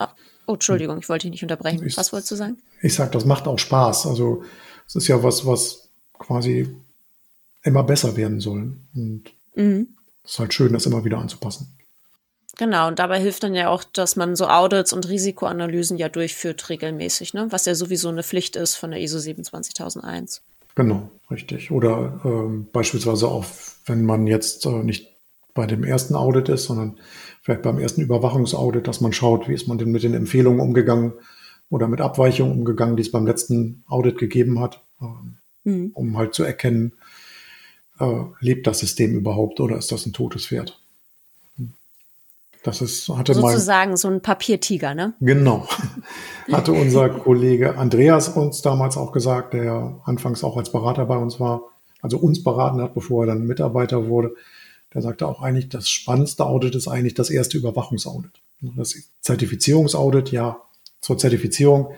Oh, 0.46 0.54
Entschuldigung, 0.54 1.00
ich 1.00 1.10
wollte 1.10 1.24
dich 1.24 1.32
nicht 1.32 1.44
unterbrechen. 1.44 1.86
Ich, 1.86 1.98
was 1.98 2.12
wolltest 2.12 2.32
du 2.32 2.36
sagen? 2.36 2.58
Ich 2.82 2.94
sag, 2.94 3.12
das 3.14 3.26
macht 3.26 3.48
auch 3.48 3.60
Spaß. 3.60 4.08
Also 4.08 4.44
es 4.88 4.96
ist 4.96 5.08
ja 5.08 5.24
was, 5.24 5.46
was 5.46 5.90
quasi 6.20 6.76
immer 7.64 7.84
besser 7.84 8.18
werden 8.18 8.42
soll. 8.42 8.76
Und 8.94 9.24
mhm. 9.56 9.96
es 10.24 10.32
ist 10.32 10.40
halt 10.40 10.54
schön, 10.54 10.74
das 10.74 10.86
immer 10.86 11.06
wieder 11.06 11.18
anzupassen. 11.18 11.78
Genau, 12.58 12.88
und 12.88 13.00
dabei 13.00 13.20
hilft 13.20 13.44
dann 13.44 13.56
ja 13.56 13.70
auch, 13.70 13.84
dass 13.84 14.16
man 14.16 14.36
so 14.36 14.48
Audits 14.48 14.94
und 14.94 15.08
Risikoanalysen 15.08 15.98
ja 15.98 16.08
durchführt 16.08 16.70
regelmäßig, 16.70 17.34
ne? 17.34 17.48
was 17.50 17.66
ja 17.66 17.74
sowieso 17.74 18.10
eine 18.10 18.22
Pflicht 18.22 18.56
ist 18.56 18.76
von 18.76 18.92
der 18.92 19.00
ISO 19.00 19.18
27001. 19.18 20.44
Genau, 20.76 21.10
richtig. 21.32 21.72
Oder 21.72 22.20
ähm, 22.24 22.68
beispielsweise 22.72 23.28
auch, 23.28 23.46
wenn 23.86 24.06
man 24.06 24.28
jetzt 24.28 24.66
äh, 24.68 24.84
nicht 24.84 25.10
bei 25.56 25.66
dem 25.66 25.84
ersten 25.84 26.16
Audit 26.16 26.50
ist, 26.50 26.66
sondern 26.66 27.00
vielleicht 27.44 27.62
beim 27.62 27.78
ersten 27.78 28.02
Überwachungsaudit, 28.02 28.88
dass 28.88 29.02
man 29.02 29.14
schaut, 29.14 29.48
wie 29.48 29.54
ist 29.54 29.68
man 29.68 29.78
denn 29.78 29.92
mit 29.92 30.02
den 30.02 30.14
Empfehlungen 30.14 30.62
umgegangen 30.62 31.14
oder 31.70 31.88
mit 31.88 32.02
Abweichungen 32.02 32.58
umgegangen, 32.58 32.96
die 32.96 33.02
es 33.02 33.12
beim 33.12 33.28
letzten 33.28 33.84
Audit 33.88 34.18
gegeben 34.18 34.60
hat, 34.60 34.82
äh, 35.02 35.70
mhm. 35.70 35.92
um 35.94 36.18
halt 36.18 36.34
zu 36.34 36.44
erkennen, 36.44 36.94
äh, 38.00 38.24
lebt 38.40 38.66
das 38.66 38.80
System 38.80 39.14
überhaupt 39.14 39.60
oder 39.60 39.78
ist 39.78 39.92
das 39.92 40.06
ein 40.06 40.14
totes 40.14 40.48
Pferd? 40.48 40.80
Das 42.64 42.82
ist, 42.82 43.10
hatte 43.10 43.34
Sozusagen 43.34 43.92
mein, 43.92 43.98
so 43.98 44.08
ein 44.08 44.22
Papiertiger, 44.22 44.96
ne? 44.96 45.14
Genau. 45.20 45.68
Hatte 46.52 46.72
unser 46.72 47.10
Kollege 47.10 47.78
Andreas 47.78 48.30
uns 48.30 48.62
damals 48.62 48.96
auch 48.96 49.12
gesagt, 49.12 49.54
der 49.54 49.64
ja 49.66 50.02
anfangs 50.06 50.46
auch 50.46 50.56
als 50.56 50.72
Berater 50.72 51.06
bei 51.06 51.18
uns 51.18 51.42
war, 51.42 51.64
also 52.02 52.18
uns 52.18 52.42
beraten 52.42 52.82
hat, 52.82 52.94
bevor 52.94 53.24
er 53.24 53.28
dann 53.28 53.46
Mitarbeiter 53.48 54.08
wurde. 54.08 54.34
Der 54.94 55.02
sagte 55.02 55.28
auch 55.28 55.42
eigentlich, 55.42 55.70
das 55.70 55.90
spannendste 55.90 56.46
Audit 56.46 56.76
ist 56.76 56.88
eigentlich 56.88 57.14
das 57.14 57.30
erste 57.30 57.58
Überwachungsaudit. 57.58 58.32
Das 58.62 58.96
Zertifizierungsaudit, 59.22 60.32
ja, 60.32 60.62
zur 61.02 61.18
Zertifizierung 61.18 61.94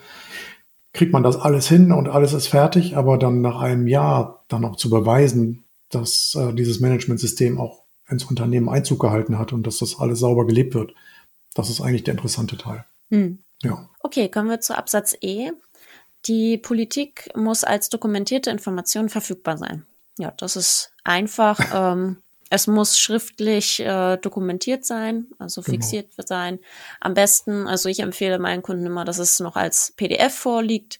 kriegt 0.93 1.11
man 1.11 1.23
das 1.23 1.35
alles 1.35 1.67
hin 1.67 1.91
und 1.91 2.07
alles 2.07 2.33
ist 2.33 2.47
fertig, 2.47 2.95
aber 2.95 3.17
dann 3.17 3.41
nach 3.41 3.59
einem 3.59 3.87
Jahr 3.87 4.43
dann 4.47 4.65
auch 4.65 4.77
zu 4.77 4.89
beweisen, 4.89 5.65
dass 5.89 6.35
äh, 6.35 6.53
dieses 6.53 6.79
Managementsystem 6.79 7.59
auch 7.59 7.83
ins 8.09 8.23
Unternehmen 8.23 8.69
Einzug 8.69 8.99
gehalten 8.99 9.37
hat 9.37 9.53
und 9.53 9.67
dass 9.67 9.79
das 9.79 9.99
alles 9.99 10.19
sauber 10.19 10.47
gelebt 10.47 10.73
wird, 10.73 10.93
das 11.53 11.69
ist 11.69 11.81
eigentlich 11.81 12.03
der 12.03 12.13
interessante 12.13 12.57
Teil. 12.57 12.85
Hm. 13.09 13.39
Ja. 13.61 13.89
Okay, 13.99 14.29
kommen 14.29 14.49
wir 14.49 14.61
zu 14.61 14.77
Absatz 14.77 15.15
E. 15.21 15.51
Die 16.27 16.57
Politik 16.57 17.29
muss 17.35 17.63
als 17.63 17.89
dokumentierte 17.89 18.49
Information 18.49 19.09
verfügbar 19.09 19.57
sein. 19.57 19.85
Ja, 20.17 20.33
das 20.37 20.55
ist 20.55 20.91
einfach. 21.03 21.59
Ähm, 21.73 22.17
es 22.55 22.67
muss 22.67 22.97
schriftlich 22.97 23.79
äh, 23.81 24.17
dokumentiert 24.17 24.85
sein, 24.85 25.27
also 25.37 25.61
genau. 25.61 25.73
fixiert 25.73 26.07
sein. 26.27 26.59
Am 26.99 27.13
besten, 27.13 27.67
also 27.67 27.89
ich 27.89 27.99
empfehle 27.99 28.39
meinen 28.39 28.61
Kunden 28.63 28.85
immer, 28.85 29.05
dass 29.05 29.19
es 29.19 29.39
noch 29.39 29.55
als 29.55 29.93
PDF 29.95 30.33
vorliegt, 30.33 30.99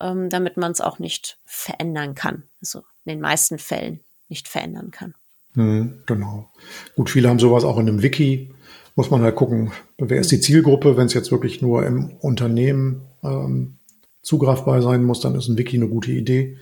ähm, 0.00 0.30
damit 0.30 0.56
man 0.56 0.72
es 0.72 0.80
auch 0.80 0.98
nicht 0.98 1.38
verändern 1.44 2.14
kann. 2.14 2.44
Also 2.60 2.80
in 3.04 3.12
den 3.12 3.20
meisten 3.20 3.58
Fällen 3.58 4.00
nicht 4.28 4.48
verändern 4.48 4.90
kann. 4.90 5.14
Mhm, 5.54 6.02
genau. 6.06 6.50
Gut, 6.96 7.10
viele 7.10 7.28
haben 7.28 7.38
sowas 7.38 7.64
auch 7.64 7.78
in 7.78 7.88
einem 7.88 8.02
Wiki. 8.02 8.52
Muss 8.96 9.10
man 9.10 9.22
halt 9.22 9.36
gucken, 9.36 9.72
wer 9.98 10.20
ist 10.20 10.30
die 10.30 10.40
Zielgruppe. 10.40 10.96
Wenn 10.96 11.06
es 11.06 11.14
jetzt 11.14 11.32
wirklich 11.32 11.62
nur 11.62 11.84
im 11.84 12.16
Unternehmen 12.20 13.02
ähm, 13.22 13.78
zugreifbar 14.22 14.82
sein 14.82 15.02
muss, 15.04 15.20
dann 15.20 15.34
ist 15.34 15.48
ein 15.48 15.58
Wiki 15.58 15.76
eine 15.76 15.88
gute 15.88 16.12
Idee. 16.12 16.58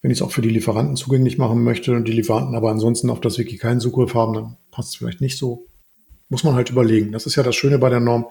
Wenn 0.00 0.10
ich 0.10 0.18
es 0.18 0.22
auch 0.22 0.30
für 0.30 0.42
die 0.42 0.50
Lieferanten 0.50 0.96
zugänglich 0.96 1.38
machen 1.38 1.64
möchte 1.64 1.92
und 1.94 2.06
die 2.06 2.12
Lieferanten 2.12 2.54
aber 2.54 2.70
ansonsten 2.70 3.10
auf 3.10 3.20
das 3.20 3.38
Wiki 3.38 3.56
keinen 3.56 3.80
Zugriff 3.80 4.14
haben, 4.14 4.34
dann 4.34 4.56
passt 4.70 4.90
es 4.90 4.96
vielleicht 4.96 5.20
nicht 5.20 5.38
so. 5.38 5.66
Muss 6.28 6.44
man 6.44 6.54
halt 6.54 6.70
überlegen. 6.70 7.12
Das 7.12 7.26
ist 7.26 7.36
ja 7.36 7.42
das 7.42 7.56
Schöne 7.56 7.78
bei 7.78 7.88
der 7.88 8.00
Norm, 8.00 8.26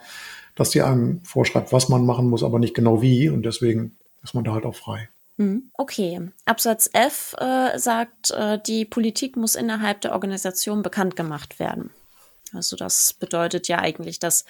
dass 0.55 0.69
die 0.69 0.81
einem 0.81 1.21
vorschreibt, 1.23 1.73
was 1.73 1.89
man 1.89 2.05
machen 2.05 2.29
muss, 2.29 2.43
aber 2.43 2.59
nicht 2.59 2.73
genau 2.73 3.01
wie. 3.01 3.29
Und 3.29 3.43
deswegen 3.43 3.97
ist 4.23 4.33
man 4.33 4.43
da 4.43 4.53
halt 4.53 4.65
auch 4.65 4.75
frei. 4.75 5.09
Mhm. 5.37 5.69
Okay. 5.73 6.29
Absatz 6.45 6.89
F 6.93 7.35
äh, 7.39 7.77
sagt, 7.77 8.31
äh, 8.31 8.59
die 8.65 8.85
Politik 8.85 9.35
muss 9.35 9.55
innerhalb 9.55 10.01
der 10.01 10.13
Organisation 10.13 10.81
bekannt 10.81 11.15
gemacht 11.15 11.59
werden. 11.59 11.91
Also 12.53 12.75
das 12.75 13.13
bedeutet 13.13 13.67
ja 13.67 13.79
eigentlich, 13.79 14.19
dass 14.19 14.45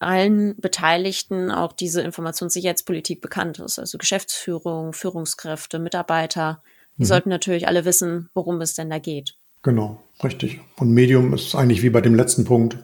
allen 0.00 0.56
Beteiligten 0.56 1.50
auch 1.50 1.72
diese 1.72 2.00
Informationssicherheitspolitik 2.02 3.20
bekannt 3.20 3.58
ist. 3.58 3.78
Also 3.78 3.98
Geschäftsführung, 3.98 4.92
Führungskräfte, 4.92 5.78
Mitarbeiter. 5.78 6.62
Die 6.96 7.02
mhm. 7.02 7.06
sollten 7.06 7.28
natürlich 7.28 7.68
alle 7.68 7.84
wissen, 7.84 8.30
worum 8.34 8.60
es 8.60 8.74
denn 8.74 8.90
da 8.90 8.98
geht. 8.98 9.34
Genau, 9.62 10.02
richtig. 10.24 10.60
Und 10.76 10.90
Medium 10.90 11.34
ist 11.34 11.54
eigentlich 11.54 11.82
wie 11.82 11.90
bei 11.90 12.00
dem 12.00 12.14
letzten 12.14 12.44
Punkt. 12.44 12.78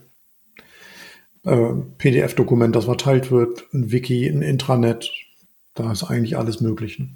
Äh, 1.45 1.73
PDF-Dokument, 1.99 2.77
das 2.77 2.85
verteilt 2.85 3.31
wird, 3.31 3.65
ein 3.73 3.91
Wiki, 3.91 4.27
ein 4.29 4.43
Intranet, 4.43 5.11
da 5.75 5.93
ist 5.93 6.05
eigentlich 6.05 6.37
alles 6.37 6.61
möglich. 6.61 6.99
Ne? 6.99 7.11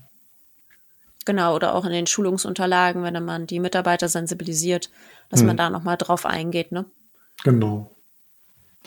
Genau, 1.27 1.55
oder 1.55 1.75
auch 1.75 1.85
in 1.85 1.93
den 1.93 2.07
Schulungsunterlagen, 2.07 3.03
wenn 3.03 3.23
man 3.25 3.47
die 3.47 3.61
Mitarbeiter 3.61 4.09
sensibilisiert, 4.09 4.91
dass 5.29 5.41
hm. 5.41 5.49
man 5.49 5.57
da 5.57 5.69
nochmal 5.69 5.97
drauf 5.97 6.25
eingeht, 6.25 6.73
ne? 6.73 6.87
Genau. 7.45 7.95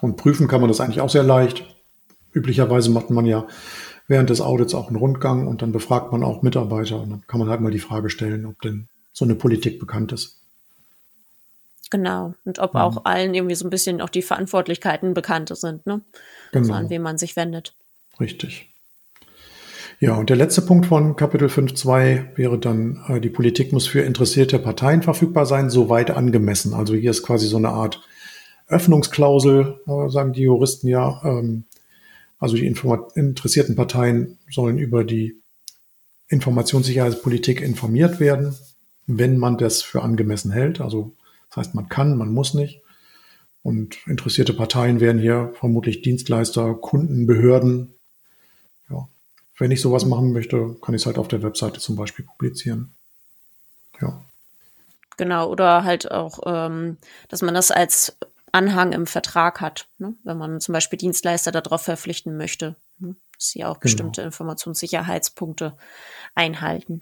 Und 0.04 0.18
prüfen 0.18 0.50
kann 0.50 0.60
man 0.60 0.68
das 0.68 0.82
eigentlich 0.82 1.00
auch 1.00 1.10
sehr 1.10 1.24
leicht. 1.24 1.64
Üblicherweise 2.34 2.92
macht 2.92 3.10
man 3.10 3.26
ja 3.26 3.48
während 4.10 4.30
des 4.30 4.42
Audits 4.42 4.76
auch 4.76 4.88
einen 4.88 4.98
Rundgang 4.98 5.48
und 5.48 5.62
dann 5.62 5.72
befragt 5.72 6.12
man 6.12 6.26
auch 6.26 6.42
Mitarbeiter 6.42 7.02
und 7.02 7.10
dann 7.10 7.24
kann 7.26 7.40
man 7.40 7.48
halt 7.48 7.62
mal 7.62 7.72
die 7.72 7.80
Frage 7.80 8.10
stellen, 8.10 8.46
ob 8.46 8.62
denn 8.62 8.90
so 9.14 9.24
eine 9.24 9.36
Politik 9.36 9.80
bekannt 9.80 10.12
ist. 10.12 10.40
Genau. 11.90 12.34
Und 12.44 12.60
ob 12.60 12.74
mhm. 12.74 12.82
auch 12.82 13.06
allen 13.06 13.34
irgendwie 13.34 13.56
so 13.56 13.66
ein 13.66 13.70
bisschen 13.70 14.02
auch 14.02 14.10
die 14.10 14.24
Verantwortlichkeiten 14.24 15.14
bekannt 15.14 15.56
sind, 15.56 15.86
ne? 15.86 16.02
Genau. 16.52 16.66
So, 16.66 16.74
an 16.74 16.90
wen 16.90 17.02
man 17.02 17.18
sich 17.18 17.38
wendet. 17.38 17.74
Richtig. 18.20 18.68
Ja, 20.02 20.16
und 20.16 20.30
der 20.30 20.36
letzte 20.36 20.64
Punkt 20.64 20.88
von 20.88 21.16
Kapitel 21.16 21.48
5.2 21.48 22.36
wäre 22.36 22.60
dann, 22.60 23.02
äh, 23.08 23.22
die 23.22 23.30
Politik 23.30 23.72
muss 23.72 23.88
für 23.88 24.02
interessierte 24.02 24.60
Parteien 24.60 25.02
verfügbar 25.02 25.46
sein, 25.46 25.70
soweit 25.70 26.12
angemessen. 26.12 26.74
Also 26.74 26.94
hier 26.94 27.12
ist 27.12 27.24
quasi 27.24 27.48
so 27.48 27.56
eine 27.56 27.70
Art 27.70 28.02
Öffnungsklausel, 28.68 29.80
äh, 29.88 30.10
sagen 30.10 30.34
die 30.34 30.44
Juristen 30.44 30.88
ja. 30.88 31.22
Ähm, 31.24 31.66
also 32.40 32.58
die 32.58 32.66
interessierten 32.68 33.76
Parteien 33.76 34.38
sollen 34.50 34.78
über 34.78 35.06
die 35.06 35.38
Informationssicherheitspolitik 36.28 37.62
informiert 37.62 38.20
werden, 38.20 38.56
wenn 39.08 39.38
man 39.38 39.58
das 39.58 39.82
für 39.82 40.02
angemessen 40.02 40.52
hält. 40.52 40.82
Also 40.82 41.14
das 41.50 41.58
heißt, 41.58 41.76
man 41.76 41.88
kann, 41.88 42.18
man 42.18 42.34
muss 42.34 42.54
nicht. 42.54 42.82
Und 43.62 44.06
interessierte 44.08 44.54
Parteien 44.54 45.00
wären 45.00 45.20
hier 45.20 45.54
vermutlich 45.58 46.02
Dienstleister, 46.02 46.74
Kunden, 46.74 47.28
Behörden. 47.28 47.94
Ja, 48.90 49.08
wenn 49.58 49.72
ich 49.72 49.80
sowas 49.80 50.06
machen 50.06 50.34
möchte, 50.34 50.76
kann 50.82 50.96
ich 50.96 51.04
es 51.04 51.06
halt 51.06 51.18
auf 51.18 51.30
der 51.30 51.44
Webseite 51.44 51.80
zum 51.80 51.96
Beispiel 51.96 52.26
publizieren. 52.26 52.94
Ja. 54.02 54.22
Genau, 55.16 55.50
oder 55.50 55.84
halt 55.84 56.12
auch, 56.12 56.40
ähm, 56.46 56.98
dass 57.30 57.42
man 57.42 57.54
das 57.54 57.72
als 57.72 58.18
Anhang 58.54 58.92
im 58.94 59.08
Vertrag 59.08 59.62
hat, 59.62 59.88
ne? 59.98 60.16
wenn 60.24 60.38
man 60.38 60.62
zum 60.62 60.74
Beispiel 60.74 60.98
Dienstleister 60.98 61.52
darauf 61.52 61.82
verpflichten 61.82 62.38
möchte, 62.38 62.76
ne? 63.00 63.16
dass 63.36 63.50
sie 63.50 63.66
auch 63.66 63.80
genau. 63.80 63.82
bestimmte 63.82 64.22
Informationssicherheitspunkte 64.22 65.76
einhalten. 66.36 67.02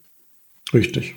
Richtig. 0.74 1.15